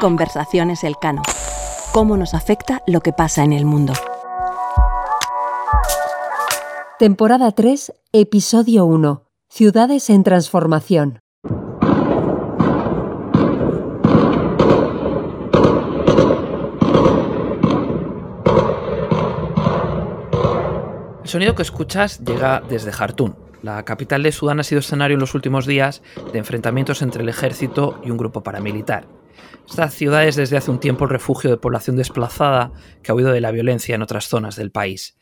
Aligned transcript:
Conversaciones 0.00 0.82
Elcano. 0.82 1.22
¿Cómo 1.92 2.16
nos 2.16 2.34
afecta 2.34 2.82
lo 2.88 3.00
que 3.00 3.12
pasa 3.12 3.44
en 3.44 3.52
el 3.52 3.64
mundo? 3.64 3.92
Temporada 6.98 7.52
3, 7.52 7.92
Episodio 8.12 8.84
1. 8.86 9.22
Ciudades 9.48 10.10
en 10.10 10.24
transformación. 10.24 11.20
El 21.22 21.28
sonido 21.28 21.54
que 21.54 21.62
escuchas 21.62 22.18
llega 22.24 22.60
desde 22.68 22.90
Jartún. 22.90 23.45
La 23.62 23.84
capital 23.84 24.22
de 24.22 24.32
Sudán 24.32 24.60
ha 24.60 24.64
sido 24.64 24.80
escenario 24.80 25.14
en 25.14 25.20
los 25.20 25.34
últimos 25.34 25.66
días 25.66 26.02
de 26.32 26.38
enfrentamientos 26.38 27.02
entre 27.02 27.22
el 27.22 27.28
ejército 27.28 28.00
y 28.04 28.10
un 28.10 28.18
grupo 28.18 28.42
paramilitar. 28.42 29.08
Esta 29.68 29.88
ciudad 29.88 30.26
es 30.26 30.36
desde 30.36 30.56
hace 30.56 30.70
un 30.70 30.80
tiempo 30.80 31.04
el 31.04 31.10
refugio 31.10 31.50
de 31.50 31.56
población 31.56 31.96
desplazada 31.96 32.72
que 33.02 33.10
ha 33.10 33.14
huido 33.14 33.32
de 33.32 33.40
la 33.40 33.50
violencia 33.50 33.94
en 33.94 34.02
otras 34.02 34.28
zonas 34.28 34.56
del 34.56 34.70
país. 34.70 35.16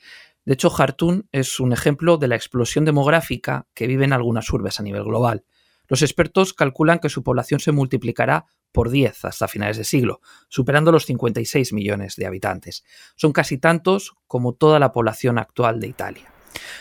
De 0.45 0.55
hecho, 0.55 0.69
Jartún 0.69 1.29
es 1.33 1.59
un 1.61 1.73
ejemplo 1.73 2.19
de 2.19 2.29
la 2.29 2.37
explosión 2.37 2.85
demográfica 2.85 3.67
que 3.73 3.87
viven 3.87 4.13
algunas 4.13 4.51
urbes 4.53 4.79
a 4.79 4.83
nivel 4.83 5.05
global. 5.05 5.45
Los 5.89 6.03
expertos 6.03 6.53
calculan 6.53 6.99
que 6.99 7.09
su 7.09 7.23
población 7.23 7.61
se 7.61 7.73
multiplicará 7.73 8.47
por 8.73 8.91
10 8.91 9.25
hasta 9.25 9.49
finales 9.49 9.77
de 9.77 9.85
siglo, 9.85 10.21
superando 10.49 10.93
los 10.93 11.07
56 11.07 11.73
millones 11.73 12.17
de 12.17 12.27
habitantes. 12.27 12.85
Son 13.17 13.33
casi 13.33 13.59
tantos 13.59 14.15
como 14.27 14.55
toda 14.55 14.79
la 14.79 14.93
población 14.93 15.39
actual 15.39 15.81
de 15.81 15.89
Italia. 15.89 16.34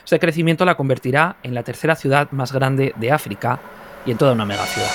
Este 0.04 0.20
crecimiento 0.20 0.66
la 0.66 0.76
convertirá 0.76 1.38
en 1.44 1.54
la 1.54 1.64
tercera 1.64 1.96
ciudad 1.96 2.32
más 2.32 2.52
grande 2.52 2.94
de 2.98 3.12
África 3.12 3.60
y 4.06 4.12
en 4.12 4.18
toda 4.18 4.34
una 4.34 4.46
megaciudad. 4.46 4.90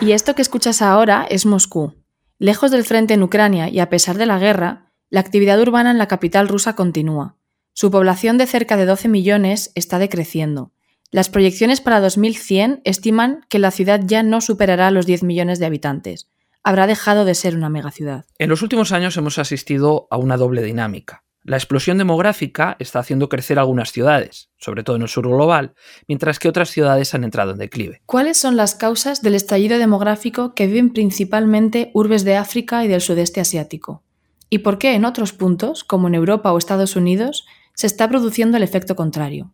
Y 0.00 0.12
esto 0.12 0.34
que 0.34 0.42
escuchas 0.42 0.82
ahora 0.82 1.26
es 1.30 1.46
Moscú. 1.46 1.94
Lejos 2.38 2.70
del 2.70 2.84
frente 2.84 3.14
en 3.14 3.22
Ucrania 3.22 3.70
y 3.70 3.80
a 3.80 3.88
pesar 3.88 4.18
de 4.18 4.26
la 4.26 4.38
guerra, 4.38 4.92
la 5.08 5.20
actividad 5.20 5.58
urbana 5.58 5.90
en 5.90 5.98
la 5.98 6.06
capital 6.06 6.48
rusa 6.48 6.76
continúa. 6.76 7.36
Su 7.72 7.90
población 7.90 8.36
de 8.36 8.46
cerca 8.46 8.76
de 8.76 8.84
12 8.84 9.08
millones 9.08 9.72
está 9.74 9.98
decreciendo. 9.98 10.72
Las 11.12 11.28
proyecciones 11.28 11.80
para 11.80 12.00
2100 12.00 12.80
estiman 12.84 13.46
que 13.48 13.58
la 13.58 13.70
ciudad 13.70 14.00
ya 14.04 14.22
no 14.22 14.40
superará 14.40 14.90
los 14.90 15.06
10 15.06 15.22
millones 15.22 15.58
de 15.58 15.66
habitantes. 15.66 16.28
Habrá 16.64 16.86
dejado 16.86 17.24
de 17.24 17.34
ser 17.34 17.56
una 17.56 17.68
megaciudad. 17.68 18.24
En 18.38 18.50
los 18.50 18.62
últimos 18.62 18.90
años 18.90 19.16
hemos 19.16 19.38
asistido 19.38 20.08
a 20.10 20.16
una 20.16 20.36
doble 20.36 20.62
dinámica. 20.62 21.22
La 21.44 21.56
explosión 21.56 21.96
demográfica 21.96 22.74
está 22.80 22.98
haciendo 22.98 23.28
crecer 23.28 23.60
algunas 23.60 23.92
ciudades, 23.92 24.50
sobre 24.56 24.82
todo 24.82 24.96
en 24.96 25.02
el 25.02 25.08
sur 25.08 25.28
global, 25.28 25.74
mientras 26.08 26.40
que 26.40 26.48
otras 26.48 26.70
ciudades 26.70 27.14
han 27.14 27.22
entrado 27.22 27.52
en 27.52 27.58
declive. 27.58 28.02
¿Cuáles 28.04 28.36
son 28.36 28.56
las 28.56 28.74
causas 28.74 29.22
del 29.22 29.36
estallido 29.36 29.78
demográfico 29.78 30.54
que 30.54 30.66
viven 30.66 30.92
principalmente 30.92 31.92
urbes 31.94 32.24
de 32.24 32.34
África 32.34 32.84
y 32.84 32.88
del 32.88 33.00
sudeste 33.00 33.40
asiático? 33.40 34.02
¿Y 34.50 34.58
por 34.58 34.78
qué 34.78 34.94
en 34.94 35.04
otros 35.04 35.32
puntos, 35.32 35.84
como 35.84 36.08
en 36.08 36.16
Europa 36.16 36.52
o 36.52 36.58
Estados 36.58 36.96
Unidos, 36.96 37.46
se 37.76 37.86
está 37.86 38.08
produciendo 38.08 38.56
el 38.56 38.62
efecto 38.62 38.96
contrario. 38.96 39.52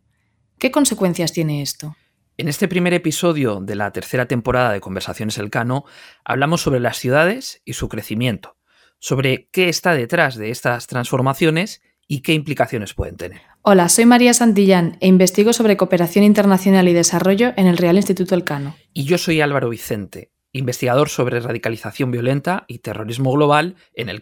¿Qué 0.63 0.71
consecuencias 0.71 1.33
tiene 1.33 1.61
esto? 1.61 1.97
En 2.37 2.47
este 2.47 2.69
primer 2.69 2.93
episodio 2.93 3.59
de 3.59 3.75
la 3.75 3.91
tercera 3.91 4.29
temporada 4.29 4.71
de 4.71 4.79
Conversaciones 4.79 5.37
Elcano 5.37 5.83
hablamos 6.23 6.61
sobre 6.61 6.79
las 6.79 6.99
ciudades 6.99 7.61
y 7.65 7.73
su 7.73 7.89
crecimiento, 7.89 8.55
sobre 8.97 9.49
qué 9.51 9.67
está 9.67 9.93
detrás 9.93 10.37
de 10.37 10.51
estas 10.51 10.87
transformaciones 10.87 11.81
y 12.07 12.21
qué 12.21 12.31
implicaciones 12.31 12.93
pueden 12.93 13.17
tener. 13.17 13.41
Hola, 13.61 13.89
soy 13.89 14.05
María 14.05 14.33
Santillán 14.33 14.95
e 15.01 15.07
investigo 15.09 15.51
sobre 15.51 15.75
cooperación 15.75 16.23
internacional 16.23 16.87
y 16.87 16.93
desarrollo 16.93 17.51
en 17.57 17.67
el 17.67 17.75
Real 17.75 17.97
Instituto 17.97 18.33
Elcano. 18.33 18.73
Y 18.93 19.03
yo 19.03 19.17
soy 19.17 19.41
Álvaro 19.41 19.67
Vicente, 19.67 20.31
investigador 20.53 21.09
sobre 21.09 21.41
radicalización 21.41 22.09
violenta 22.09 22.63
y 22.69 22.79
terrorismo 22.79 23.33
global 23.33 23.75
en 23.95 24.07
el 24.07 24.21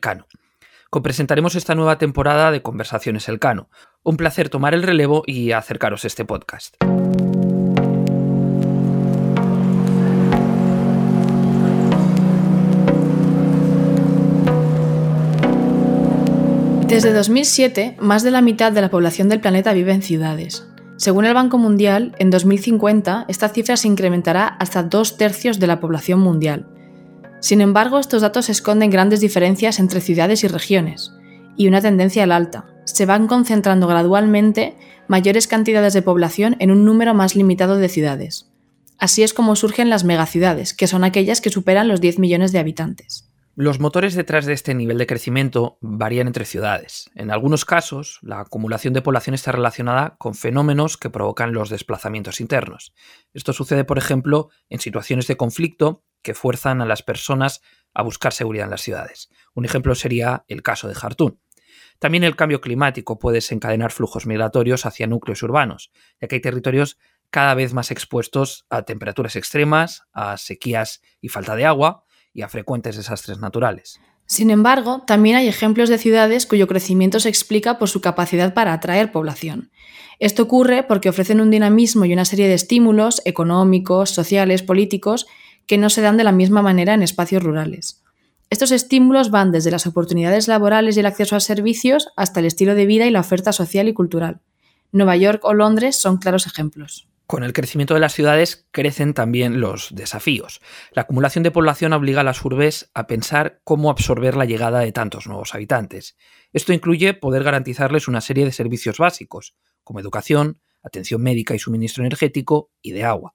Cano. 0.91 1.01
Copresentaremos 1.01 1.55
esta 1.55 1.73
nueva 1.73 1.97
temporada 1.97 2.51
de 2.51 2.61
Conversaciones 2.61 3.29
Elcano, 3.29 3.69
un 4.03 4.17
placer 4.17 4.49
tomar 4.49 4.73
el 4.73 4.83
relevo 4.83 5.23
y 5.25 5.53
acercaros 5.53 6.03
a 6.03 6.07
este 6.07 6.25
podcast. 6.25 6.75
Desde 16.87 17.13
2007, 17.13 17.95
más 18.01 18.23
de 18.23 18.31
la 18.31 18.41
mitad 18.41 18.73
de 18.73 18.81
la 18.81 18.89
población 18.89 19.29
del 19.29 19.39
planeta 19.39 19.71
vive 19.71 19.93
en 19.93 20.01
ciudades. 20.01 20.67
Según 20.97 21.23
el 21.23 21.33
Banco 21.33 21.57
Mundial, 21.57 22.13
en 22.19 22.29
2050 22.29 23.25
esta 23.29 23.47
cifra 23.47 23.77
se 23.77 23.87
incrementará 23.87 24.45
hasta 24.45 24.83
dos 24.83 25.15
tercios 25.15 25.57
de 25.57 25.67
la 25.67 25.79
población 25.79 26.19
mundial. 26.19 26.67
Sin 27.41 27.59
embargo, 27.59 27.99
estos 27.99 28.21
datos 28.21 28.49
esconden 28.49 28.91
grandes 28.91 29.19
diferencias 29.19 29.79
entre 29.79 29.99
ciudades 29.99 30.43
y 30.43 30.47
regiones, 30.47 31.11
y 31.57 31.67
una 31.67 31.81
tendencia 31.81 32.23
al 32.23 32.31
alta, 32.31 32.67
se 32.85 33.05
van 33.05 33.27
concentrando 33.27 33.87
gradualmente 33.87 34.77
mayores 35.07 35.47
cantidades 35.47 35.93
de 35.93 36.01
población 36.01 36.55
en 36.59 36.71
un 36.71 36.85
número 36.85 37.13
más 37.13 37.35
limitado 37.35 37.77
de 37.77 37.89
ciudades. 37.89 38.51
Así 38.97 39.23
es 39.23 39.33
como 39.33 39.55
surgen 39.55 39.89
las 39.89 40.03
megaciudades, 40.03 40.75
que 40.75 40.87
son 40.87 41.03
aquellas 41.03 41.41
que 41.41 41.49
superan 41.49 41.87
los 41.87 41.99
10 41.99 42.19
millones 42.19 42.51
de 42.51 42.59
habitantes. 42.59 43.30
Los 43.61 43.79
motores 43.79 44.15
detrás 44.15 44.47
de 44.47 44.53
este 44.53 44.73
nivel 44.73 44.97
de 44.97 45.05
crecimiento 45.05 45.77
varían 45.81 46.25
entre 46.25 46.45
ciudades. 46.45 47.11
En 47.13 47.29
algunos 47.29 47.63
casos, 47.63 48.17
la 48.23 48.39
acumulación 48.39 48.91
de 48.95 49.03
población 49.03 49.35
está 49.35 49.51
relacionada 49.51 50.15
con 50.17 50.33
fenómenos 50.33 50.97
que 50.97 51.11
provocan 51.11 51.53
los 51.53 51.69
desplazamientos 51.69 52.41
internos. 52.41 52.91
Esto 53.35 53.53
sucede, 53.53 53.83
por 53.83 53.99
ejemplo, 53.99 54.49
en 54.69 54.79
situaciones 54.79 55.27
de 55.27 55.37
conflicto 55.37 56.03
que 56.23 56.33
fuerzan 56.33 56.81
a 56.81 56.87
las 56.87 57.03
personas 57.03 57.61
a 57.93 58.01
buscar 58.01 58.33
seguridad 58.33 58.65
en 58.65 58.71
las 58.71 58.81
ciudades. 58.81 59.29
Un 59.53 59.65
ejemplo 59.65 59.93
sería 59.93 60.43
el 60.47 60.63
caso 60.63 60.87
de 60.87 60.95
Jartún. 60.95 61.39
También 61.99 62.23
el 62.23 62.35
cambio 62.35 62.61
climático 62.61 63.19
puede 63.19 63.35
desencadenar 63.35 63.91
flujos 63.91 64.25
migratorios 64.25 64.87
hacia 64.87 65.05
núcleos 65.05 65.43
urbanos, 65.43 65.91
ya 66.19 66.27
que 66.27 66.37
hay 66.37 66.41
territorios 66.41 66.97
cada 67.29 67.53
vez 67.53 67.75
más 67.75 67.91
expuestos 67.91 68.65
a 68.71 68.81
temperaturas 68.81 69.35
extremas, 69.35 70.01
a 70.13 70.37
sequías 70.37 71.03
y 71.21 71.29
falta 71.29 71.55
de 71.55 71.65
agua 71.65 72.05
y 72.33 72.41
a 72.41 72.49
frecuentes 72.49 72.97
desastres 72.97 73.39
naturales. 73.39 73.99
Sin 74.25 74.49
embargo, 74.49 75.03
también 75.05 75.35
hay 75.35 75.47
ejemplos 75.47 75.89
de 75.89 75.97
ciudades 75.97 76.45
cuyo 76.45 76.67
crecimiento 76.67 77.19
se 77.19 77.27
explica 77.27 77.77
por 77.77 77.89
su 77.89 77.99
capacidad 77.99 78.53
para 78.53 78.71
atraer 78.71 79.11
población. 79.11 79.71
Esto 80.19 80.43
ocurre 80.43 80.83
porque 80.83 81.09
ofrecen 81.09 81.41
un 81.41 81.51
dinamismo 81.51 82.05
y 82.05 82.13
una 82.13 82.25
serie 82.25 82.47
de 82.47 82.53
estímulos 82.53 83.21
económicos, 83.25 84.11
sociales, 84.11 84.63
políticos 84.63 85.25
que 85.65 85.77
no 85.77 85.89
se 85.89 86.01
dan 86.01 86.15
de 86.15 86.23
la 86.23 86.31
misma 86.31 86.61
manera 86.61 86.93
en 86.93 87.03
espacios 87.03 87.43
rurales. 87.43 88.03
Estos 88.49 88.71
estímulos 88.71 89.31
van 89.31 89.51
desde 89.51 89.71
las 89.71 89.87
oportunidades 89.87 90.47
laborales 90.47 90.95
y 90.95 90.99
el 90.99 91.05
acceso 91.07 91.35
a 91.35 91.39
servicios 91.39 92.09
hasta 92.15 92.39
el 92.39 92.45
estilo 92.45 92.75
de 92.75 92.85
vida 92.85 93.05
y 93.05 93.11
la 93.11 93.21
oferta 93.21 93.51
social 93.51 93.87
y 93.87 93.93
cultural. 93.93 94.41
Nueva 94.91 95.15
York 95.17 95.43
o 95.43 95.53
Londres 95.53 95.95
son 95.95 96.17
claros 96.17 96.47
ejemplos. 96.47 97.10
Con 97.31 97.45
el 97.45 97.53
crecimiento 97.53 97.93
de 97.93 98.01
las 98.01 98.11
ciudades 98.11 98.67
crecen 98.71 99.13
también 99.13 99.61
los 99.61 99.95
desafíos. 99.95 100.59
La 100.91 101.03
acumulación 101.03 101.45
de 101.45 101.51
población 101.51 101.93
obliga 101.93 102.19
a 102.19 102.25
las 102.25 102.43
urbes 102.43 102.91
a 102.93 103.07
pensar 103.07 103.61
cómo 103.63 103.89
absorber 103.89 104.35
la 104.35 104.43
llegada 104.43 104.81
de 104.81 104.91
tantos 104.91 105.27
nuevos 105.27 105.55
habitantes. 105.55 106.17
Esto 106.51 106.73
incluye 106.73 107.13
poder 107.13 107.45
garantizarles 107.45 108.09
una 108.09 108.19
serie 108.19 108.43
de 108.43 108.51
servicios 108.51 108.97
básicos, 108.97 109.55
como 109.85 110.01
educación, 110.01 110.59
atención 110.83 111.21
médica 111.21 111.55
y 111.55 111.59
suministro 111.59 112.03
energético 112.03 112.69
y 112.81 112.91
de 112.91 113.05
agua. 113.05 113.33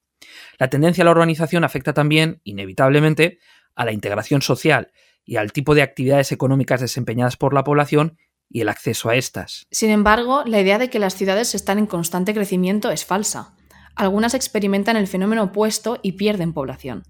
La 0.59 0.69
tendencia 0.69 1.01
a 1.01 1.07
la 1.07 1.13
urbanización 1.13 1.65
afecta 1.65 1.95
también, 1.95 2.43
inevitablemente, 2.45 3.39
a 3.75 3.87
la 3.87 3.93
integración 3.93 4.43
social 4.43 4.93
y 5.25 5.37
al 5.37 5.53
tipo 5.53 5.75
de 5.75 5.81
actividades 5.81 6.33
económicas 6.33 6.83
desempeñadas 6.83 7.39
por 7.39 7.55
la 7.55 7.65
población 7.65 8.19
y 8.51 8.61
el 8.61 8.69
acceso 8.69 9.09
a 9.09 9.17
estas. 9.17 9.67
Sin 9.71 9.89
embargo, 9.89 10.45
la 10.45 10.61
idea 10.61 10.77
de 10.77 10.91
que 10.91 10.99
las 10.99 11.15
ciudades 11.15 11.55
están 11.55 11.79
en 11.79 11.87
constante 11.87 12.35
crecimiento 12.35 12.91
es 12.91 13.07
falsa. 13.07 13.56
Algunas 13.97 14.35
experimentan 14.35 14.97
el 14.97 15.07
fenómeno 15.07 15.45
opuesto 15.45 15.99
y 16.03 16.13
pierden 16.13 16.53
población. 16.53 17.05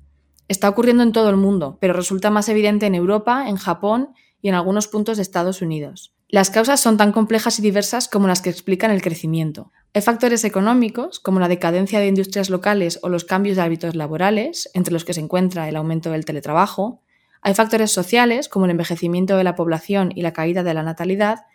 Está 0.47 0.69
ocurriendo 0.69 1.03
en 1.03 1.11
todo 1.11 1.29
el 1.31 1.37
mundo, 1.37 1.79
pero 1.81 1.93
resulta 1.93 2.31
más 2.31 2.49
evidente 2.49 2.87
en 2.87 2.95
Europa, 2.95 3.49
en 3.49 3.57
Japón 3.57 4.11
y 4.41 4.49
en 4.49 4.55
algunos 4.55 4.87
puntos 4.87 5.17
de 5.17 5.25
Estados 5.25 5.61
Unidos. 5.63 6.15
Las 6.29 6.51
causas 6.51 6.81
son 6.81 6.97
tan 6.97 7.11
complejas 7.11 7.59
y 7.59 7.63
diversas 7.63 8.07
como 8.07 8.29
las 8.29 8.41
que 8.41 8.51
explican 8.51 8.93
el 8.93 9.03
crecimiento. 9.03 9.73
Hay 9.95 10.03
factores 10.03 10.45
económicos, 10.45 11.19
como 11.19 11.41
la 11.41 11.49
decadencia 11.49 11.99
de 11.99 12.07
industrias 12.07 12.51
locales 12.51 13.01
o 13.03 13.09
los 13.09 13.25
cambios 13.25 13.57
de 13.57 13.63
hábitos 13.63 13.97
laborales, 13.97 14.71
entre 14.73 14.93
los 14.93 15.05
que 15.05 15.15
se 15.15 15.21
encuentra 15.21 15.69
el 15.69 15.75
aumento 15.75 16.11
del 16.11 16.25
teletrabajo. 16.25 17.01
Hay 17.43 17.55
factores 17.55 17.91
sociales, 17.91 18.49
como 18.49 18.67
el 18.67 18.73
envejecimiento 18.73 19.37
de 19.37 19.45
la 19.45 19.57
población 19.57 20.13
y 20.15 20.23
la 20.23 20.33
caída 20.33 20.63
de 20.63 20.75
la 20.75 20.85
natalidad, 20.85 21.47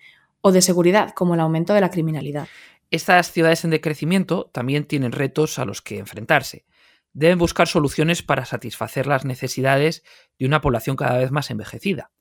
o 0.42 0.52
de 0.52 0.62
seguridad, 0.62 1.12
como 1.12 1.36
el 1.36 1.40
aumento 1.40 1.74
de 1.74 1.82
la 1.82 1.92
criminalidad. 1.92 2.48
Estas 2.92 3.32
ciudades 3.32 3.64
en 3.64 3.72
decrecimiento 3.72 4.52
también 4.54 4.86
tienen 4.86 5.14
retos 5.14 5.58
a 5.60 5.66
los 5.66 5.82
que 5.82 5.98
enfrentarse. 5.98 6.66
Deben 7.14 7.40
buscar 7.40 7.68
soluciones 7.68 8.22
para 8.22 8.46
satisfacer 8.46 9.08
las 9.08 9.26
necesidades 9.26 10.04
de 10.38 10.46
una 10.46 10.62
población 10.62 10.98
cada 10.98 11.18
vez 11.18 11.32
más 11.32 11.50
envejecida 11.50 12.12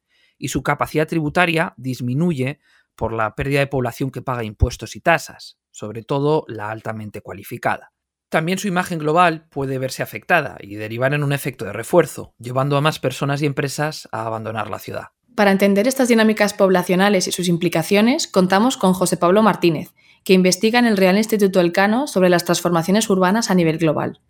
y 0.40 0.48
su 0.48 0.62
capacidad 0.62 1.06
tributaria 1.06 1.74
disminuye 1.76 2.60
por 2.96 3.12
la 3.12 3.34
pérdida 3.34 3.60
de 3.60 3.66
población 3.66 4.10
que 4.10 4.22
paga 4.22 4.42
impuestos 4.42 4.96
y 4.96 5.00
tasas, 5.00 5.58
sobre 5.70 6.02
todo 6.02 6.44
la 6.48 6.70
altamente 6.70 7.20
cualificada. 7.20 7.92
También 8.30 8.58
su 8.58 8.68
imagen 8.68 8.98
global 8.98 9.48
puede 9.50 9.78
verse 9.78 10.02
afectada 10.02 10.56
y 10.60 10.76
derivar 10.76 11.14
en 11.14 11.24
un 11.24 11.32
efecto 11.32 11.64
de 11.64 11.72
refuerzo, 11.72 12.34
llevando 12.38 12.76
a 12.76 12.80
más 12.80 13.00
personas 13.00 13.42
y 13.42 13.46
empresas 13.46 14.08
a 14.12 14.24
abandonar 14.24 14.70
la 14.70 14.78
ciudad. 14.78 15.08
Para 15.34 15.52
entender 15.52 15.86
estas 15.86 16.08
dinámicas 16.08 16.54
poblacionales 16.54 17.28
y 17.28 17.32
sus 17.32 17.48
implicaciones, 17.48 18.26
contamos 18.26 18.76
con 18.76 18.92
José 18.92 19.16
Pablo 19.16 19.42
Martínez, 19.42 19.94
que 20.24 20.34
investiga 20.34 20.78
en 20.78 20.86
el 20.86 20.96
Real 20.96 21.16
Instituto 21.16 21.60
Elcano 21.60 22.06
sobre 22.06 22.28
las 22.28 22.44
transformaciones 22.44 23.08
urbanas 23.08 23.50
a 23.50 23.54
nivel 23.54 23.78
global. 23.78 24.20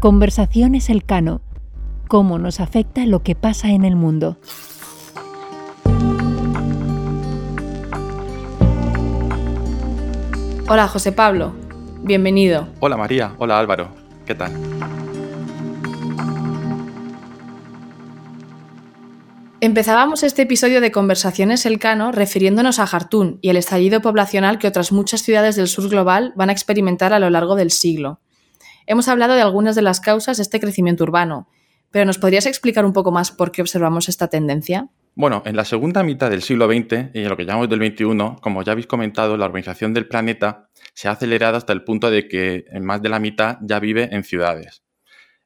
Conversaciones 0.00 0.88
Elcano. 0.88 1.42
Cómo 2.08 2.38
nos 2.38 2.60
afecta 2.60 3.04
lo 3.06 3.22
que 3.22 3.34
pasa 3.34 3.70
en 3.70 3.84
el 3.84 3.96
mundo. 3.96 4.38
Hola 10.68 10.86
José 10.86 11.12
Pablo, 11.12 11.52
bienvenido. 12.02 12.68
Hola 12.78 12.96
María, 12.96 13.34
hola 13.38 13.58
Álvaro, 13.58 13.88
¿qué 14.24 14.36
tal? 14.36 14.52
Empezábamos 19.62 20.22
este 20.22 20.42
episodio 20.42 20.80
de 20.80 20.90
Conversaciones 20.90 21.66
Elcano 21.66 22.12
refiriéndonos 22.12 22.78
a 22.78 22.86
Jartún 22.86 23.38
y 23.42 23.50
el 23.50 23.58
estallido 23.58 24.00
poblacional 24.00 24.58
que 24.58 24.66
otras 24.66 24.90
muchas 24.90 25.20
ciudades 25.20 25.54
del 25.54 25.68
sur 25.68 25.90
global 25.90 26.32
van 26.34 26.48
a 26.48 26.52
experimentar 26.52 27.12
a 27.12 27.18
lo 27.18 27.28
largo 27.28 27.56
del 27.56 27.70
siglo. 27.70 28.20
Hemos 28.86 29.08
hablado 29.08 29.34
de 29.34 29.42
algunas 29.42 29.74
de 29.74 29.82
las 29.82 30.00
causas 30.00 30.38
de 30.38 30.44
este 30.44 30.60
crecimiento 30.60 31.04
urbano, 31.04 31.46
pero 31.90 32.06
¿nos 32.06 32.16
podrías 32.16 32.46
explicar 32.46 32.86
un 32.86 32.94
poco 32.94 33.12
más 33.12 33.32
por 33.32 33.52
qué 33.52 33.60
observamos 33.60 34.08
esta 34.08 34.28
tendencia? 34.28 34.88
Bueno, 35.14 35.42
en 35.44 35.56
la 35.56 35.66
segunda 35.66 36.02
mitad 36.02 36.30
del 36.30 36.40
siglo 36.40 36.66
XX 36.66 37.10
y 37.12 37.20
en 37.20 37.28
lo 37.28 37.36
que 37.36 37.44
llamamos 37.44 37.68
del 37.68 37.86
XXI, 37.86 38.40
como 38.40 38.62
ya 38.62 38.72
habéis 38.72 38.86
comentado, 38.86 39.36
la 39.36 39.44
urbanización 39.44 39.92
del 39.92 40.08
planeta 40.08 40.70
se 40.94 41.08
ha 41.08 41.12
acelerado 41.12 41.58
hasta 41.58 41.74
el 41.74 41.84
punto 41.84 42.10
de 42.10 42.28
que 42.28 42.64
más 42.80 43.02
de 43.02 43.10
la 43.10 43.18
mitad 43.18 43.58
ya 43.60 43.78
vive 43.78 44.08
en 44.10 44.24
ciudades. 44.24 44.82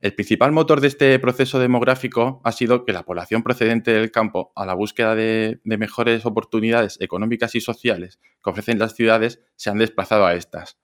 El 0.04 0.12
principal 0.12 0.52
motor 0.52 0.82
de 0.82 0.88
este 0.88 1.18
proceso 1.18 1.58
demográfico 1.58 2.42
ha 2.44 2.52
sido 2.52 2.84
que 2.84 2.92
la 2.92 3.06
población 3.06 3.42
procedente 3.42 3.90
del 3.90 4.10
campo, 4.10 4.52
a 4.54 4.66
la 4.66 4.74
búsqueda 4.74 5.14
de, 5.14 5.60
mejores 5.64 6.26
oportunidades 6.26 6.98
económicas 7.00 7.54
y 7.54 7.62
sociales 7.62 8.20
que 8.44 8.50
ofrecen 8.50 8.78
las 8.78 8.94
ciudades, 8.94 9.40
se 9.56 9.70
han 9.70 9.78
desplazado 9.78 10.26
a 10.26 10.34
estas. 10.34 10.76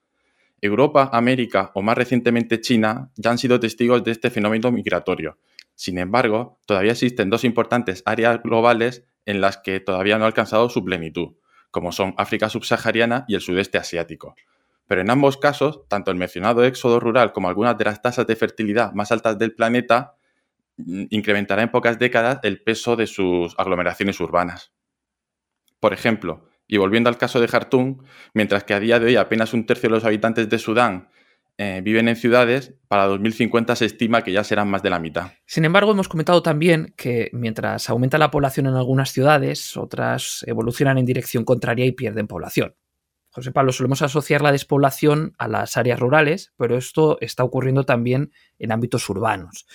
Europa, 0.59 1.11
América 1.13 1.69
o 1.75 1.83
más 1.83 1.99
recientemente 1.99 2.61
China 2.61 3.11
ya 3.15 3.29
han 3.29 3.37
sido 3.37 3.59
testigos 3.59 4.03
de 4.03 4.09
este 4.09 4.31
fenómeno 4.31 4.71
migratorio. 4.71 5.37
Sin 5.75 5.99
embargo, 5.99 6.59
todavía 6.65 6.93
existen 6.93 7.29
dos 7.29 7.43
importantes 7.43 8.01
áreas 8.07 8.41
globales 8.41 9.05
en 9.27 9.39
las 9.39 9.59
que 9.59 9.79
todavía 9.79 10.17
no 10.17 10.23
ha 10.23 10.27
alcanzado 10.29 10.67
su 10.67 10.83
plenitud, 10.83 11.35
como 11.69 11.91
son 11.91 12.15
África 12.17 12.49
subsahariana 12.49 13.25
y 13.27 13.35
el 13.35 13.41
sudeste 13.41 13.77
asiático 13.77 14.33
pero 14.91 15.03
en 15.03 15.09
ambos 15.09 15.37
casos, 15.37 15.87
tanto 15.87 16.11
el 16.11 16.17
mencionado 16.17 16.65
éxodo 16.65 16.99
rural 16.99 17.31
como 17.31 17.47
algunas 17.47 17.77
de 17.77 17.85
las 17.85 18.01
tasas 18.01 18.27
de 18.27 18.35
fertilidad 18.35 18.91
más 18.91 19.13
altas 19.13 19.39
del 19.39 19.55
planeta 19.55 20.17
mm, 20.75 21.03
incrementará 21.11 21.61
en 21.61 21.71
pocas 21.71 21.97
décadas 21.97 22.39
el 22.43 22.61
peso 22.61 22.97
de 22.97 23.07
sus 23.07 23.55
aglomeraciones 23.57 24.19
urbanas. 24.19 24.73
Por 25.79 25.93
ejemplo, 25.93 26.49
y 26.67 26.75
volviendo 26.75 27.09
al 27.09 27.17
caso 27.17 27.39
de 27.39 27.47
Jartum, 27.47 28.03
mientras 28.33 28.65
que 28.65 28.73
a 28.73 28.81
día 28.81 28.99
de 28.99 29.05
hoy 29.05 29.15
apenas 29.15 29.53
un 29.53 29.65
tercio 29.65 29.87
de 29.87 29.95
los 29.95 30.03
habitantes 30.03 30.49
de 30.49 30.59
Sudán 30.59 31.07
eh, 31.57 31.79
viven 31.81 32.09
en 32.09 32.17
ciudades, 32.17 32.75
para 32.89 33.05
2050 33.05 33.77
se 33.77 33.85
estima 33.85 34.25
que 34.25 34.33
ya 34.33 34.43
serán 34.43 34.69
más 34.69 34.83
de 34.83 34.89
la 34.89 34.99
mitad. 34.99 35.31
Sin 35.45 35.63
embargo, 35.63 35.93
hemos 35.93 36.09
comentado 36.09 36.43
también 36.43 36.93
que 36.97 37.29
mientras 37.31 37.89
aumenta 37.89 38.17
la 38.17 38.29
población 38.29 38.65
en 38.65 38.73
algunas 38.73 39.13
ciudades, 39.13 39.77
otras 39.77 40.43
evolucionan 40.47 40.97
en 40.97 41.05
dirección 41.05 41.45
contraria 41.45 41.85
y 41.85 41.93
pierden 41.93 42.27
población. 42.27 42.75
José 43.31 43.51
Pablo, 43.51 43.71
solemos 43.71 44.01
asociar 44.01 44.41
la 44.41 44.51
despoblación 44.51 45.33
a 45.37 45.47
las 45.47 45.77
áreas 45.77 45.99
rurales, 45.99 46.53
pero 46.57 46.77
esto 46.77 47.17
está 47.21 47.45
ocurriendo 47.45 47.85
también 47.85 48.33
en 48.59 48.73
ámbitos 48.73 49.07
urbanos. 49.09 49.65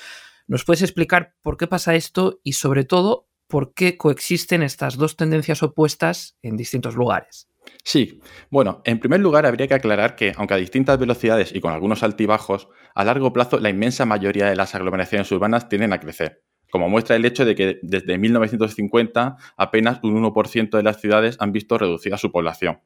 ¿Nos 0.46 0.64
puedes 0.64 0.82
explicar 0.82 1.34
por 1.40 1.56
qué 1.56 1.66
pasa 1.66 1.94
esto 1.94 2.38
y 2.44 2.52
sobre 2.52 2.84
todo 2.84 3.28
por 3.48 3.72
qué 3.72 3.96
coexisten 3.96 4.62
estas 4.62 4.96
dos 4.96 5.16
tendencias 5.16 5.62
opuestas 5.62 6.36
en 6.42 6.56
distintos 6.56 6.96
lugares? 6.96 7.48
Sí, 7.82 8.20
bueno, 8.50 8.82
en 8.84 9.00
primer 9.00 9.20
lugar 9.20 9.46
habría 9.46 9.66
que 9.66 9.74
aclarar 9.74 10.16
que, 10.16 10.32
aunque 10.36 10.54
a 10.54 10.58
distintas 10.58 10.98
velocidades 10.98 11.54
y 11.54 11.60
con 11.60 11.72
algunos 11.72 12.02
altibajos, 12.02 12.68
a 12.94 13.04
largo 13.04 13.32
plazo 13.32 13.58
la 13.58 13.70
inmensa 13.70 14.04
mayoría 14.04 14.48
de 14.48 14.56
las 14.56 14.74
aglomeraciones 14.74 15.32
urbanas 15.32 15.68
tienden 15.68 15.92
a 15.92 16.00
crecer, 16.00 16.42
como 16.70 16.88
muestra 16.88 17.16
el 17.16 17.24
hecho 17.24 17.44
de 17.44 17.54
que 17.54 17.78
desde 17.82 18.18
1950 18.18 19.36
apenas 19.56 20.00
un 20.02 20.22
1% 20.22 20.76
de 20.76 20.82
las 20.82 21.00
ciudades 21.00 21.36
han 21.40 21.52
visto 21.52 21.78
reducida 21.78 22.18
su 22.18 22.30
población, 22.30 22.80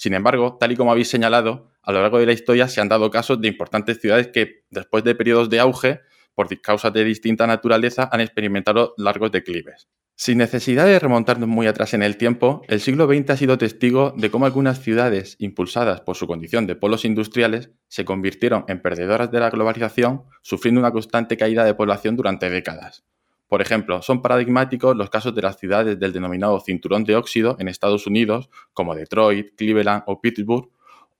sin 0.00 0.14
embargo, 0.14 0.56
tal 0.58 0.72
y 0.72 0.76
como 0.76 0.92
habéis 0.92 1.08
señalado, 1.10 1.68
a 1.82 1.92
lo 1.92 2.00
largo 2.00 2.18
de 2.18 2.24
la 2.24 2.32
historia 2.32 2.68
se 2.68 2.80
han 2.80 2.88
dado 2.88 3.10
casos 3.10 3.38
de 3.38 3.48
importantes 3.48 4.00
ciudades 4.00 4.28
que, 4.28 4.64
después 4.70 5.04
de 5.04 5.14
periodos 5.14 5.50
de 5.50 5.60
auge, 5.60 6.00
por 6.34 6.48
causas 6.62 6.94
de 6.94 7.04
distinta 7.04 7.46
naturaleza, 7.46 8.08
han 8.10 8.22
experimentado 8.22 8.94
largos 8.96 9.30
declives. 9.30 9.90
Sin 10.16 10.38
necesidad 10.38 10.86
de 10.86 10.98
remontarnos 10.98 11.50
muy 11.50 11.66
atrás 11.66 11.92
en 11.92 12.02
el 12.02 12.16
tiempo, 12.16 12.62
el 12.68 12.80
siglo 12.80 13.06
XX 13.06 13.28
ha 13.28 13.36
sido 13.36 13.58
testigo 13.58 14.14
de 14.16 14.30
cómo 14.30 14.46
algunas 14.46 14.80
ciudades, 14.80 15.36
impulsadas 15.38 16.00
por 16.00 16.16
su 16.16 16.26
condición 16.26 16.66
de 16.66 16.76
polos 16.76 17.04
industriales, 17.04 17.68
se 17.88 18.06
convirtieron 18.06 18.64
en 18.68 18.80
perdedoras 18.80 19.30
de 19.30 19.40
la 19.40 19.50
globalización, 19.50 20.22
sufriendo 20.40 20.80
una 20.80 20.92
constante 20.92 21.36
caída 21.36 21.62
de 21.62 21.74
población 21.74 22.16
durante 22.16 22.48
décadas. 22.48 23.04
Por 23.50 23.62
ejemplo, 23.62 24.00
son 24.00 24.22
paradigmáticos 24.22 24.96
los 24.96 25.10
casos 25.10 25.34
de 25.34 25.42
las 25.42 25.58
ciudades 25.58 25.98
del 25.98 26.12
denominado 26.12 26.60
cinturón 26.60 27.02
de 27.02 27.16
óxido 27.16 27.56
en 27.58 27.66
Estados 27.66 28.06
Unidos, 28.06 28.48
como 28.72 28.94
Detroit, 28.94 29.56
Cleveland 29.56 30.04
o 30.06 30.20
Pittsburgh, 30.20 30.70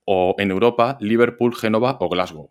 o 0.05 0.35
en 0.37 0.49
Europa, 0.49 0.97
Liverpool, 1.01 1.53
Génova 1.53 1.97
o 1.99 2.07
Glasgow. 2.07 2.49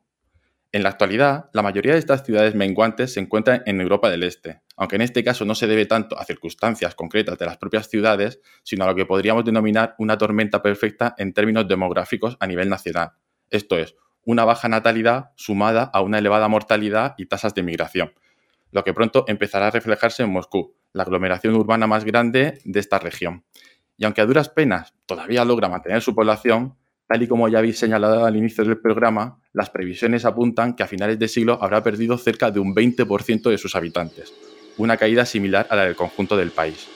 En 0.71 0.83
la 0.83 0.91
actualidad, 0.91 1.49
la 1.55 1.63
mayoría 1.63 1.95
de 1.95 1.99
estas 1.99 2.27
ciudades 2.27 2.55
menguantes 2.55 3.15
se 3.15 3.21
encuentran 3.21 3.63
en 3.65 3.81
Europa 3.81 4.11
del 4.11 4.23
Este, 4.23 4.61
aunque 4.77 4.97
en 4.97 5.03
este 5.03 5.25
caso 5.25 5.47
no 5.47 5.55
se 5.55 5.67
debe 5.67 5.87
tanto 5.87 6.19
a 6.19 6.27
circunstancias 6.27 6.95
concretas 6.95 7.39
de 7.39 7.47
las 7.47 7.57
propias 7.57 7.89
ciudades, 7.89 8.39
sino 8.63 8.85
a 8.85 8.89
lo 8.89 8.95
que 8.95 9.07
podríamos 9.07 9.47
denominar 9.47 9.95
una 9.97 10.19
tormenta 10.19 10.61
perfecta 10.61 11.15
en 11.17 11.33
términos 11.33 11.67
demográficos 11.67 12.37
a 12.39 12.47
nivel 12.47 12.69
nacional. 12.69 13.13
Esto 13.49 13.79
es, 13.79 13.97
una 14.27 14.45
baja 14.45 14.69
natalidad 14.69 15.31
sumada 15.37 15.85
a 15.85 16.03
una 16.03 16.19
elevada 16.19 16.49
mortalidad 16.49 17.15
y 17.17 17.25
tasas 17.25 17.55
de 17.55 17.63
migración, 17.63 18.13
lo 18.73 18.85
que 18.85 18.95
pronto 18.95 19.25
empezará 19.29 19.69
a 19.69 19.71
reflejarse 19.71 20.23
en 20.23 20.31
Moscú, 20.31 20.75
la 20.93 21.03
aglomeración 21.03 21.55
urbana 21.55 21.87
más 21.87 22.05
grande 22.05 22.61
de 22.65 22.81
esta 22.81 22.99
región. 22.99 23.45
Y 23.97 24.05
aunque 24.05 24.21
a 24.21 24.27
duras 24.27 24.49
penas 24.49 24.95
todavía 25.07 25.45
logra 25.45 25.69
mantener 25.69 26.03
su 26.03 26.15
población, 26.15 26.77
tal 27.07 27.23
y 27.23 27.29
como 27.29 27.49
ya 27.49 27.59
habéis 27.59 27.79
señalado 27.79 28.25
al 28.25 28.37
inicio 28.37 28.65
del 28.65 28.79
programa, 28.79 29.41
las 29.53 29.71
previsiones 29.71 30.25
apuntan 30.25 30.75
que 30.75 30.83
a 30.83 30.87
finales 30.87 31.19
de 31.19 31.29
siglo 31.29 31.59
habrá 31.61 31.83
perdido 31.83 32.17
cerca 32.17 32.51
de 32.51 32.61
un 32.61 32.75
20% 32.75 33.51
de 33.51 33.59
sus 33.59 33.75
habitantes, 33.75 34.33
una 34.79 34.97
caída 34.97 35.27
similar 35.27 35.67
a 35.71 35.77
la 35.77 35.85
del 35.85 35.97
conjunto 35.97 36.37
del 36.37 36.51
país. 36.51 36.89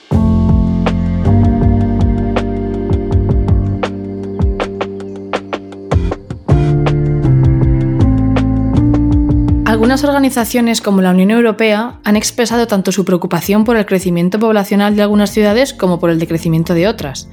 Algunas 9.75 10.05
organizaciones 10.05 10.79
como 10.79 11.01
la 11.01 11.11
Unión 11.11 11.31
Europea 11.31 11.99
han 12.05 12.15
expresado 12.15 12.65
tanto 12.65 12.93
su 12.93 13.03
preocupación 13.03 13.65
por 13.65 13.75
el 13.75 13.85
crecimiento 13.85 14.39
poblacional 14.39 14.95
de 14.95 15.01
algunas 15.01 15.31
ciudades 15.31 15.73
como 15.73 15.99
por 15.99 16.09
el 16.09 16.17
decrecimiento 16.17 16.73
de 16.73 16.87
otras. 16.87 17.29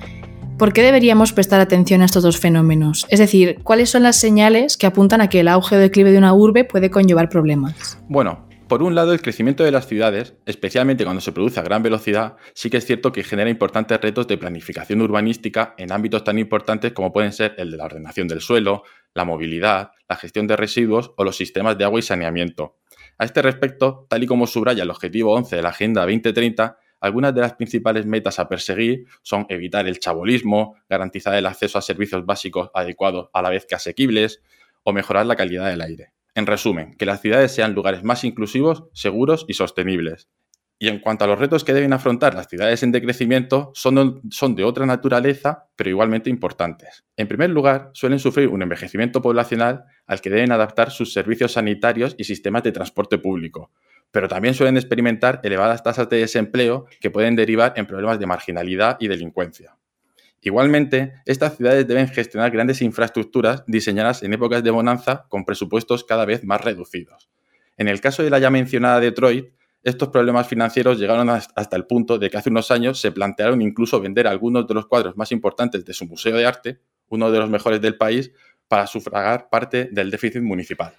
¿Por 0.58 0.72
qué 0.72 0.82
deberíamos 0.82 1.32
prestar 1.32 1.60
atención 1.60 2.02
a 2.02 2.06
estos 2.06 2.24
dos 2.24 2.40
fenómenos? 2.40 3.06
Es 3.10 3.20
decir, 3.20 3.60
¿cuáles 3.62 3.90
son 3.90 4.02
las 4.02 4.16
señales 4.16 4.76
que 4.76 4.86
apuntan 4.86 5.20
a 5.20 5.28
que 5.28 5.38
el 5.38 5.46
auge 5.46 5.76
o 5.76 5.78
declive 5.78 6.10
de 6.10 6.18
una 6.18 6.34
urbe 6.34 6.64
puede 6.64 6.90
conllevar 6.90 7.28
problemas? 7.28 7.96
Bueno, 8.08 8.48
por 8.66 8.82
un 8.82 8.94
lado, 8.94 9.12
el 9.12 9.20
crecimiento 9.20 9.62
de 9.62 9.70
las 9.70 9.86
ciudades, 9.86 10.34
especialmente 10.46 11.04
cuando 11.04 11.20
se 11.20 11.30
produce 11.30 11.60
a 11.60 11.62
gran 11.62 11.82
velocidad, 11.82 12.36
sí 12.54 12.70
que 12.70 12.78
es 12.78 12.86
cierto 12.86 13.12
que 13.12 13.22
genera 13.22 13.50
importantes 13.50 14.00
retos 14.00 14.26
de 14.26 14.38
planificación 14.38 15.00
urbanística 15.00 15.74
en 15.76 15.92
ámbitos 15.92 16.24
tan 16.24 16.38
importantes 16.38 16.92
como 16.92 17.12
pueden 17.12 17.32
ser 17.32 17.54
el 17.58 17.70
de 17.70 17.76
la 17.76 17.84
ordenación 17.84 18.26
del 18.26 18.40
suelo, 18.40 18.82
la 19.14 19.24
movilidad, 19.24 19.92
la 20.08 20.16
gestión 20.16 20.46
de 20.46 20.56
residuos 20.56 21.12
o 21.16 21.24
los 21.24 21.36
sistemas 21.36 21.78
de 21.78 21.84
agua 21.84 21.98
y 21.98 22.02
saneamiento. 22.02 22.78
A 23.18 23.24
este 23.24 23.42
respecto, 23.42 24.06
tal 24.08 24.22
y 24.22 24.26
como 24.26 24.46
subraya 24.46 24.82
el 24.82 24.90
objetivo 24.90 25.34
11 25.34 25.56
de 25.56 25.62
la 25.62 25.68
Agenda 25.68 26.02
2030, 26.02 26.76
algunas 27.00 27.34
de 27.34 27.40
las 27.40 27.54
principales 27.54 28.06
metas 28.06 28.38
a 28.38 28.48
perseguir 28.48 29.06
son 29.22 29.44
evitar 29.48 29.88
el 29.88 29.98
chabolismo, 29.98 30.76
garantizar 30.88 31.34
el 31.34 31.46
acceso 31.46 31.78
a 31.78 31.82
servicios 31.82 32.24
básicos 32.24 32.70
adecuados 32.74 33.28
a 33.32 33.42
la 33.42 33.50
vez 33.50 33.66
que 33.66 33.74
asequibles 33.74 34.40
o 34.84 34.92
mejorar 34.92 35.26
la 35.26 35.36
calidad 35.36 35.68
del 35.68 35.80
aire. 35.80 36.12
En 36.34 36.46
resumen, 36.46 36.96
que 36.96 37.04
las 37.04 37.20
ciudades 37.20 37.52
sean 37.52 37.74
lugares 37.74 38.04
más 38.04 38.24
inclusivos, 38.24 38.84
seguros 38.92 39.44
y 39.48 39.54
sostenibles. 39.54 40.28
Y 40.82 40.88
en 40.88 40.98
cuanto 40.98 41.24
a 41.24 41.28
los 41.28 41.38
retos 41.38 41.62
que 41.62 41.74
deben 41.74 41.92
afrontar 41.92 42.34
las 42.34 42.48
ciudades 42.48 42.82
en 42.82 42.90
decrecimiento, 42.90 43.70
son, 43.72 44.56
de 44.56 44.64
otra 44.64 44.84
naturaleza, 44.84 45.68
pero 45.76 45.90
igualmente 45.90 46.28
importantes. 46.28 47.04
En 47.16 47.28
primer 47.28 47.50
lugar, 47.50 47.90
suelen 47.92 48.18
sufrir 48.18 48.48
un 48.48 48.62
envejecimiento 48.62 49.22
poblacional 49.22 49.84
al 50.08 50.20
que 50.20 50.28
deben 50.28 50.50
adaptar 50.50 50.90
sus 50.90 51.12
servicios 51.12 51.52
sanitarios 51.52 52.16
y 52.18 52.24
sistemas 52.24 52.64
de 52.64 52.72
transporte 52.72 53.18
público, 53.18 53.70
pero 54.10 54.26
también 54.26 54.54
suelen 54.54 54.76
experimentar 54.76 55.40
elevadas 55.44 55.84
tasas 55.84 56.08
de 56.08 56.16
desempleo 56.16 56.86
que 57.00 57.12
pueden 57.12 57.36
derivar 57.36 57.74
en 57.76 57.86
problemas 57.86 58.18
de 58.18 58.26
marginalidad 58.26 58.96
y 58.98 59.06
delincuencia. 59.06 59.76
Igualmente, 60.40 61.12
estas 61.26 61.58
ciudades 61.58 61.86
deben 61.86 62.08
gestionar 62.08 62.50
grandes 62.50 62.82
infraestructuras 62.82 63.62
diseñadas 63.68 64.24
en 64.24 64.32
épocas 64.32 64.64
de 64.64 64.72
bonanza 64.72 65.26
con 65.28 65.44
presupuestos 65.44 66.02
cada 66.02 66.24
vez 66.24 66.42
más 66.42 66.60
reducidos. 66.60 67.30
En 67.76 67.86
el 67.86 68.00
caso 68.00 68.24
de 68.24 68.30
la 68.30 68.40
ya 68.40 68.50
mencionada 68.50 68.98
Detroit, 68.98 69.52
estos 69.82 70.08
problemas 70.10 70.46
financieros 70.46 70.98
llegaron 70.98 71.28
hasta 71.30 71.76
el 71.76 71.86
punto 71.86 72.18
de 72.18 72.30
que 72.30 72.36
hace 72.36 72.50
unos 72.50 72.70
años 72.70 73.00
se 73.00 73.10
plantearon 73.10 73.62
incluso 73.62 74.00
vender 74.00 74.26
algunos 74.26 74.66
de 74.66 74.74
los 74.74 74.86
cuadros 74.86 75.16
más 75.16 75.32
importantes 75.32 75.84
de 75.84 75.92
su 75.92 76.06
museo 76.06 76.36
de 76.36 76.46
arte, 76.46 76.80
uno 77.08 77.30
de 77.30 77.38
los 77.38 77.50
mejores 77.50 77.80
del 77.80 77.96
país, 77.96 78.30
para 78.68 78.86
sufragar 78.86 79.48
parte 79.50 79.88
del 79.90 80.10
déficit 80.10 80.40
municipal. 80.42 80.94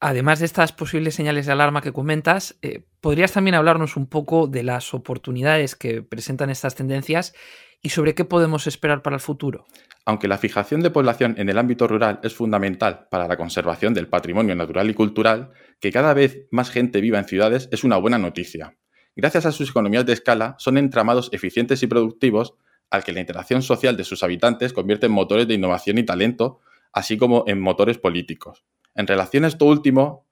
Además 0.00 0.38
de 0.38 0.46
estas 0.46 0.72
posibles 0.72 1.14
señales 1.16 1.46
de 1.46 1.52
alarma 1.52 1.82
que 1.82 1.92
comentas, 1.92 2.56
eh, 2.62 2.82
¿podrías 3.00 3.32
también 3.32 3.56
hablarnos 3.56 3.96
un 3.96 4.06
poco 4.06 4.46
de 4.46 4.62
las 4.62 4.94
oportunidades 4.94 5.74
que 5.74 6.02
presentan 6.02 6.50
estas 6.50 6.76
tendencias 6.76 7.34
y 7.82 7.90
sobre 7.90 8.14
qué 8.14 8.24
podemos 8.24 8.66
esperar 8.66 9.02
para 9.02 9.16
el 9.16 9.20
futuro? 9.20 9.66
Aunque 10.04 10.28
la 10.28 10.38
fijación 10.38 10.80
de 10.80 10.90
población 10.90 11.34
en 11.38 11.48
el 11.48 11.58
ámbito 11.58 11.86
rural 11.86 12.20
es 12.22 12.34
fundamental 12.34 13.08
para 13.10 13.28
la 13.28 13.36
conservación 13.36 13.94
del 13.94 14.08
patrimonio 14.08 14.54
natural 14.54 14.88
y 14.90 14.94
cultural, 14.94 15.50
que 15.80 15.92
cada 15.92 16.14
vez 16.14 16.46
más 16.50 16.70
gente 16.70 17.00
viva 17.00 17.18
en 17.18 17.26
ciudades 17.26 17.68
es 17.72 17.84
una 17.84 17.96
buena 17.96 18.18
noticia. 18.18 18.76
Gracias 19.14 19.46
a 19.46 19.52
sus 19.52 19.70
economías 19.70 20.06
de 20.06 20.12
escala, 20.12 20.54
son 20.58 20.78
entramados 20.78 21.28
eficientes 21.32 21.82
y 21.82 21.86
productivos 21.88 22.54
al 22.90 23.04
que 23.04 23.12
la 23.12 23.20
interacción 23.20 23.62
social 23.62 23.96
de 23.96 24.04
sus 24.04 24.22
habitantes 24.22 24.72
convierte 24.72 25.06
en 25.06 25.12
motores 25.12 25.46
de 25.46 25.54
innovación 25.54 25.98
y 25.98 26.04
talento, 26.04 26.60
así 26.92 27.18
como 27.18 27.44
en 27.46 27.60
motores 27.60 27.98
políticos. 27.98 28.64
En 28.94 29.06
relación 29.06 29.44
a 29.44 29.48
esto 29.48 29.66
último, 29.66 30.27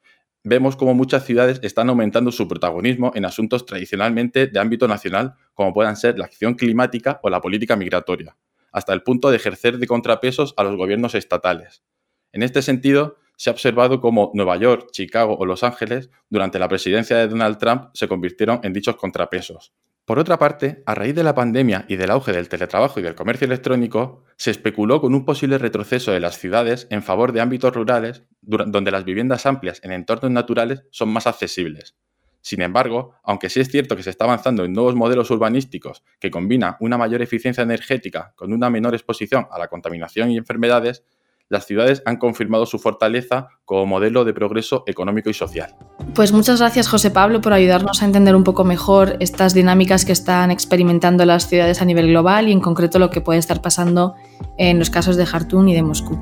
vemos 0.49 0.77
cómo 0.77 0.95
muchas 0.95 1.25
ciudades 1.25 1.59
están 1.65 1.89
aumentando 1.89 2.31
su 2.31 2.47
protagonismo 2.47 3.11
en 3.17 3.25
asuntos 3.25 3.67
tradicionalmente 3.67 4.47
de 4.47 4.61
ámbito 4.61 4.87
nacional, 4.87 5.35
como 5.55 5.75
puedan 5.75 5.97
ser 5.97 6.21
la 6.21 6.27
acción 6.27 6.55
climática 6.55 7.19
o 7.25 7.31
la 7.31 7.41
política 7.41 7.75
migratoria, 7.75 8.37
hasta 8.71 8.93
el 8.93 9.03
punto 9.03 9.31
de 9.31 9.39
ejercer 9.39 9.79
de 9.79 9.89
contrapesos 9.89 10.55
a 10.57 10.63
los 10.63 10.77
gobiernos 10.77 11.17
estatales. 11.17 11.83
En 12.31 12.45
este 12.45 12.63
sentido, 12.63 13.17
se 13.37 13.51
ha 13.51 13.55
observado 13.55 14.01
cómo 14.01 14.31
Nueva 14.35 14.57
York, 14.57 14.91
Chicago 14.93 15.37
o 15.37 15.45
Los 15.47 15.65
Ángeles, 15.65 16.11
durante 16.31 16.61
la 16.61 16.69
presidencia 16.69 17.17
de 17.17 17.27
Donald 17.27 17.59
Trump, 17.59 17.91
se 17.95 18.07
convirtieron 18.07 18.61
en 18.63 18.73
dichos 18.73 18.95
contrapesos. 18.95 19.73
Por 20.07 20.21
otra 20.21 20.39
parte, 20.39 20.85
a 20.87 20.95
raíz 20.95 21.17
de 21.17 21.25
la 21.25 21.35
pandemia 21.35 21.85
y 21.89 21.97
del 21.97 22.13
auge 22.13 22.31
del 22.31 22.49
teletrabajo 22.49 23.01
y 23.01 23.03
del 23.03 23.17
comercio 23.17 23.45
electrónico, 23.45 24.23
se 24.37 24.53
especuló 24.53 25.01
con 25.01 25.17
un 25.17 25.25
posible 25.25 25.59
retroceso 25.59 26.13
de 26.13 26.21
las 26.21 26.39
ciudades 26.39 26.87
en 26.91 27.03
favor 27.03 27.33
de 27.33 27.41
ámbitos 27.41 27.75
rurales 27.75 28.23
donde 28.41 28.93
las 28.93 29.05
viviendas 29.05 29.47
amplias 29.47 29.81
en 29.83 29.91
entornos 29.91 30.31
naturales 30.31 30.85
son 30.93 31.09
más 31.09 31.27
accesibles. 31.27 31.97
Sin 32.41 32.63
embargo, 32.63 33.15
aunque 33.25 33.51
sí 33.51 33.59
es 33.59 33.69
cierto 33.69 33.97
que 33.97 34.05
se 34.05 34.11
está 34.11 34.27
avanzando 34.27 34.65
en 34.65 34.73
nuevos 34.73 34.95
modelos 34.95 35.29
urbanísticos 35.33 36.05
que 36.21 36.31
combinan 36.31 36.77
una 36.79 36.97
mayor 36.97 37.21
eficiencia 37.21 37.65
energética 37.65 38.33
con 38.37 38.53
una 38.53 38.71
menor 38.71 38.95
exposición 38.95 39.49
a 39.51 39.59
la 39.59 39.67
contaminación 39.67 40.31
y 40.31 40.37
enfermedades, 40.37 41.03
las 41.49 41.67
ciudades 41.67 42.03
han 42.05 42.17
confirmado 42.17 42.67
su 42.67 42.79
fortaleza 42.79 43.49
como 43.65 43.87
modelo 43.87 44.25
de 44.25 44.35
progreso 44.35 44.83
económico 44.87 45.31
y 45.31 45.35
social. 45.35 45.75
Pues 46.15 46.33
muchas 46.33 46.61
gracias 46.61 46.89
José 46.89 47.11
Pablo 47.11 47.41
por 47.41 47.53
ayudarnos 47.53 48.03
a 48.03 48.05
entender 48.05 48.35
un 48.35 48.45
poco 48.45 48.65
mejor 48.65 49.17
estas 49.21 49.55
dinámicas 49.55 50.05
que 50.05 50.13
están 50.13 50.51
experimentando 50.51 51.25
las 51.25 51.49
ciudades 51.49 51.81
a 51.83 51.85
nivel 51.85 52.09
global 52.09 52.49
y 52.49 52.53
en 52.53 52.61
concreto 52.61 52.99
lo 52.99 53.11
que 53.11 53.21
puede 53.21 53.39
estar 53.39 53.63
pasando 53.63 54.15
en 54.59 54.79
los 54.79 54.91
casos 54.91 55.17
de 55.17 55.27
Jartún 55.27 55.69
y 55.69 55.75
de 55.75 55.83
Moscú. 55.83 56.17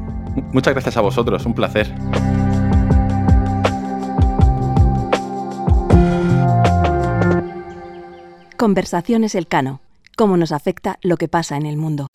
Muchas 0.53 0.75
gracias 0.75 0.97
a 0.97 1.01
vosotros, 1.01 1.47
un 1.47 1.55
placer. 1.55 1.93
Conversaciones 8.57 9.35
Elcano. 9.35 9.81
Cómo 10.17 10.37
nos 10.37 10.53
afecta 10.53 10.99
lo 11.03 11.17
que 11.17 11.29
pasa 11.29 11.57
en 11.57 11.67
el 11.67 11.77
mundo. 11.77 12.07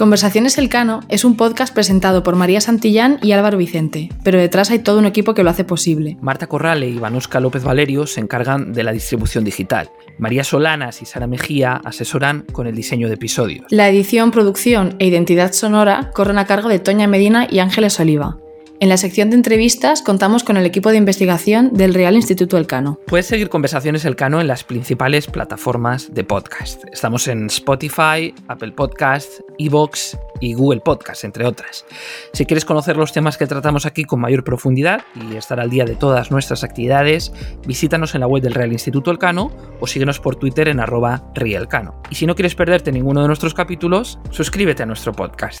Conversaciones 0.00 0.56
Elcano 0.56 1.00
es 1.10 1.26
un 1.26 1.36
podcast 1.36 1.74
presentado 1.74 2.22
por 2.22 2.34
María 2.34 2.62
Santillán 2.62 3.18
y 3.20 3.32
Álvaro 3.32 3.58
Vicente, 3.58 4.08
pero 4.24 4.38
detrás 4.38 4.70
hay 4.70 4.78
todo 4.78 4.98
un 4.98 5.04
equipo 5.04 5.34
que 5.34 5.42
lo 5.42 5.50
hace 5.50 5.62
posible. 5.62 6.16
Marta 6.22 6.46
Corrale 6.46 6.88
y 6.88 6.98
Vanosca 6.98 7.38
López 7.38 7.62
Valerio 7.62 8.06
se 8.06 8.20
encargan 8.20 8.72
de 8.72 8.82
la 8.82 8.92
distribución 8.92 9.44
digital. 9.44 9.90
María 10.18 10.42
Solanas 10.42 11.02
y 11.02 11.04
Sara 11.04 11.26
Mejía 11.26 11.82
asesoran 11.84 12.46
con 12.50 12.66
el 12.66 12.74
diseño 12.74 13.08
de 13.08 13.14
episodios. 13.16 13.66
La 13.68 13.90
edición, 13.90 14.30
producción 14.30 14.96
e 15.00 15.06
identidad 15.06 15.52
sonora 15.52 16.10
corren 16.14 16.38
a 16.38 16.46
cargo 16.46 16.70
de 16.70 16.78
Toña 16.78 17.06
Medina 17.06 17.46
y 17.50 17.58
Ángeles 17.58 18.00
Oliva. 18.00 18.38
En 18.82 18.88
la 18.88 18.96
sección 18.96 19.28
de 19.28 19.36
entrevistas 19.36 20.00
contamos 20.00 20.42
con 20.42 20.56
el 20.56 20.64
equipo 20.64 20.88
de 20.88 20.96
investigación 20.96 21.74
del 21.74 21.92
Real 21.92 22.16
Instituto 22.16 22.56
Elcano. 22.56 22.98
Puedes 23.06 23.26
seguir 23.26 23.50
Conversaciones 23.50 24.06
Elcano 24.06 24.40
en 24.40 24.46
las 24.46 24.64
principales 24.64 25.26
plataformas 25.26 26.14
de 26.14 26.24
podcast. 26.24 26.84
Estamos 26.90 27.28
en 27.28 27.44
Spotify, 27.48 28.34
Apple 28.48 28.72
Podcasts, 28.72 29.44
Evox 29.58 30.16
y 30.40 30.54
Google 30.54 30.80
Podcasts, 30.80 31.24
entre 31.24 31.44
otras. 31.44 31.84
Si 32.32 32.46
quieres 32.46 32.64
conocer 32.64 32.96
los 32.96 33.12
temas 33.12 33.36
que 33.36 33.46
tratamos 33.46 33.84
aquí 33.84 34.04
con 34.04 34.18
mayor 34.18 34.44
profundidad 34.44 35.02
y 35.14 35.36
estar 35.36 35.60
al 35.60 35.68
día 35.68 35.84
de 35.84 35.96
todas 35.96 36.30
nuestras 36.30 36.64
actividades, 36.64 37.34
visítanos 37.66 38.14
en 38.14 38.22
la 38.22 38.28
web 38.28 38.42
del 38.42 38.54
Real 38.54 38.72
Instituto 38.72 39.10
Elcano 39.10 39.50
o 39.78 39.86
síguenos 39.86 40.20
por 40.20 40.36
Twitter 40.36 40.68
en 40.68 40.80
arroba 40.80 41.30
realcano. 41.34 42.00
Y 42.08 42.14
si 42.14 42.24
no 42.24 42.34
quieres 42.34 42.54
perderte 42.54 42.92
ninguno 42.92 43.20
de 43.20 43.26
nuestros 43.26 43.52
capítulos, 43.52 44.18
suscríbete 44.30 44.84
a 44.84 44.86
nuestro 44.86 45.12
podcast. 45.12 45.60